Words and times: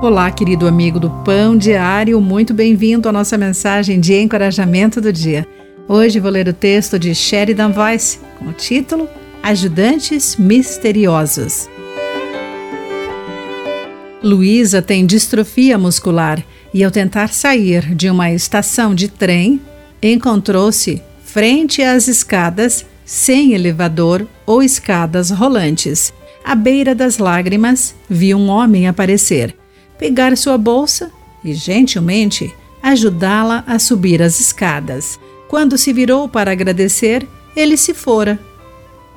Olá, 0.00 0.30
querido 0.30 0.68
amigo 0.68 1.00
do 1.00 1.10
Pão 1.24 1.56
Diário, 1.56 2.20
muito 2.20 2.54
bem-vindo 2.54 3.08
à 3.08 3.12
nossa 3.12 3.36
mensagem 3.36 3.98
de 3.98 4.14
encorajamento 4.14 5.00
do 5.00 5.12
dia. 5.12 5.44
Hoje 5.88 6.20
vou 6.20 6.30
ler 6.30 6.46
o 6.46 6.52
texto 6.52 7.00
de 7.00 7.12
Sheridan 7.12 7.72
Voice 7.72 8.20
com 8.38 8.44
o 8.44 8.52
título 8.52 9.08
Ajudantes 9.42 10.36
Misteriosos. 10.36 11.68
Luísa 14.22 14.80
tem 14.80 15.04
distrofia 15.04 15.76
muscular 15.76 16.44
e, 16.72 16.84
ao 16.84 16.92
tentar 16.92 17.30
sair 17.30 17.92
de 17.92 18.08
uma 18.08 18.30
estação 18.30 18.94
de 18.94 19.08
trem, 19.08 19.60
encontrou-se 20.00 21.02
frente 21.24 21.82
às 21.82 22.06
escadas 22.06 22.86
sem 23.04 23.52
elevador 23.52 24.28
ou 24.46 24.62
escadas 24.62 25.30
rolantes. 25.30 26.14
À 26.44 26.54
beira 26.54 26.94
das 26.94 27.18
lágrimas, 27.18 27.96
viu 28.08 28.38
um 28.38 28.46
homem 28.46 28.86
aparecer 28.86 29.57
pegar 29.98 30.36
sua 30.36 30.56
bolsa 30.56 31.10
e, 31.44 31.52
gentilmente, 31.52 32.54
ajudá-la 32.82 33.64
a 33.66 33.78
subir 33.78 34.22
as 34.22 34.40
escadas. 34.40 35.18
Quando 35.48 35.76
se 35.76 35.92
virou 35.92 36.28
para 36.28 36.52
agradecer, 36.52 37.26
ele 37.56 37.76
se 37.76 37.92
fora. 37.92 38.38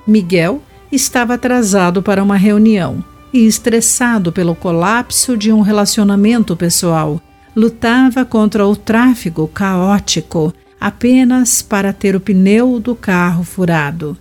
Miguel 0.06 0.62
estava 0.92 1.36
atrasado 1.36 2.02
para 2.02 2.24
uma 2.24 2.36
reunião 2.36 3.04
e 3.34 3.46
estressado 3.46 4.32
pelo 4.32 4.56
colapso 4.56 5.38
de 5.38 5.52
um 5.52 5.62
relacionamento 5.62 6.56
pessoal. 6.56 7.22
Lutava 7.56 8.26
contra 8.26 8.66
o 8.66 8.76
tráfego 8.76 9.48
caótico 9.48 10.54
apenas 10.80 11.62
para 11.62 11.94
ter 11.94 12.16
o 12.16 12.20
pneu 12.20 12.80
do 12.80 12.96
carro 12.96 13.44
furado. 13.44 14.18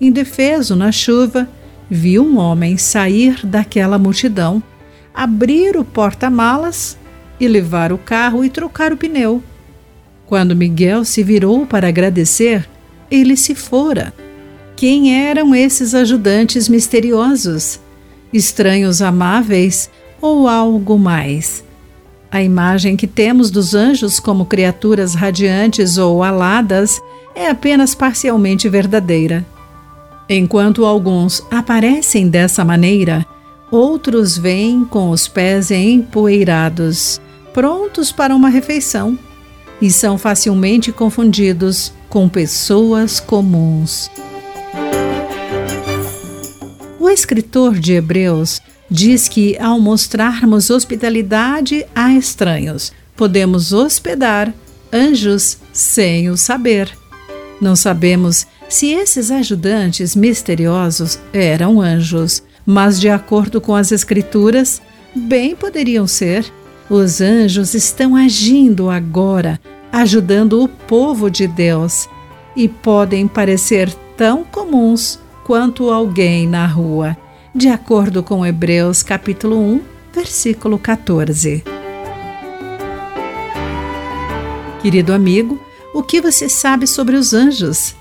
Indefeso 0.00 0.76
na 0.76 0.92
chuva, 0.92 1.48
viu 1.88 2.22
um 2.22 2.38
homem 2.38 2.76
sair 2.76 3.46
daquela 3.46 3.98
multidão 3.98 4.62
abrir 5.16 5.78
o 5.78 5.84
porta-malas 5.84 6.98
e 7.40 7.48
levar 7.48 7.90
o 7.90 7.96
carro 7.96 8.44
e 8.44 8.50
trocar 8.50 8.92
o 8.92 8.96
pneu. 8.98 9.42
Quando 10.26 10.54
Miguel 10.54 11.04
se 11.06 11.22
virou 11.22 11.64
para 11.64 11.88
agradecer, 11.88 12.68
ele 13.10 13.36
se 13.36 13.54
fora. 13.54 14.12
Quem 14.76 15.26
eram 15.26 15.54
esses 15.54 15.94
ajudantes 15.94 16.68
misteriosos? 16.68 17.80
Estranhos 18.30 19.00
amáveis 19.00 19.88
ou 20.20 20.46
algo 20.46 20.98
mais? 20.98 21.64
A 22.30 22.42
imagem 22.42 22.96
que 22.96 23.06
temos 23.06 23.50
dos 23.50 23.74
anjos 23.74 24.20
como 24.20 24.44
criaturas 24.44 25.14
radiantes 25.14 25.96
ou 25.96 26.22
aladas 26.22 27.00
é 27.34 27.48
apenas 27.48 27.94
parcialmente 27.94 28.68
verdadeira. 28.68 29.46
Enquanto 30.28 30.84
alguns 30.84 31.42
aparecem 31.50 32.28
dessa 32.28 32.64
maneira, 32.64 33.24
Outros 33.76 34.38
vêm 34.38 34.86
com 34.86 35.10
os 35.10 35.28
pés 35.28 35.70
empoeirados, 35.70 37.20
prontos 37.52 38.10
para 38.10 38.34
uma 38.34 38.48
refeição, 38.48 39.18
e 39.82 39.90
são 39.90 40.16
facilmente 40.16 40.90
confundidos 40.90 41.92
com 42.08 42.26
pessoas 42.26 43.20
comuns. 43.20 44.10
O 46.98 47.10
escritor 47.10 47.78
de 47.78 47.92
Hebreus 47.92 48.62
diz 48.90 49.28
que, 49.28 49.58
ao 49.58 49.78
mostrarmos 49.78 50.70
hospitalidade 50.70 51.84
a 51.94 52.14
estranhos, 52.14 52.94
podemos 53.14 53.74
hospedar 53.74 54.54
anjos 54.90 55.58
sem 55.70 56.30
o 56.30 56.36
saber. 56.38 56.90
Não 57.60 57.76
sabemos 57.76 58.46
se 58.70 58.92
esses 58.92 59.30
ajudantes 59.30 60.16
misteriosos 60.16 61.18
eram 61.30 61.78
anjos 61.78 62.42
mas 62.66 63.00
de 63.00 63.08
acordo 63.08 63.60
com 63.60 63.74
as 63.74 63.92
Escrituras, 63.92 64.82
bem 65.14 65.54
poderiam 65.54 66.06
ser. 66.06 66.44
Os 66.90 67.20
anjos 67.20 67.74
estão 67.74 68.16
agindo 68.16 68.90
agora, 68.90 69.60
ajudando 69.92 70.62
o 70.62 70.68
povo 70.68 71.30
de 71.30 71.46
Deus 71.46 72.08
e 72.56 72.68
podem 72.68 73.28
parecer 73.28 73.92
tão 74.16 74.42
comuns 74.44 75.20
quanto 75.44 75.90
alguém 75.90 76.46
na 76.46 76.66
rua, 76.66 77.16
de 77.54 77.68
acordo 77.68 78.22
com 78.22 78.44
Hebreus 78.44 79.02
capítulo 79.02 79.58
1, 79.58 79.80
versículo 80.12 80.78
14. 80.78 81.62
Querido 84.82 85.12
amigo, 85.12 85.60
o 85.94 86.02
que 86.02 86.20
você 86.20 86.48
sabe 86.48 86.86
sobre 86.86 87.16
os 87.16 87.32
anjos? 87.32 87.94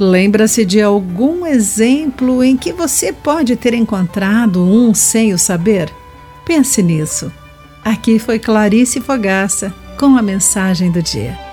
Lembra-se 0.00 0.64
de 0.64 0.80
algum 0.80 1.44
exemplo 1.44 2.42
em 2.42 2.56
que 2.56 2.72
você 2.72 3.12
pode 3.12 3.54
ter 3.54 3.74
encontrado 3.74 4.64
um 4.64 4.94
sem 4.94 5.34
o 5.34 5.38
saber? 5.38 5.92
Pense 6.42 6.82
nisso. 6.82 7.30
Aqui 7.84 8.18
foi 8.18 8.38
Clarice 8.38 8.98
Fogaça 8.98 9.74
com 9.98 10.16
a 10.16 10.22
mensagem 10.22 10.90
do 10.90 11.02
dia. 11.02 11.49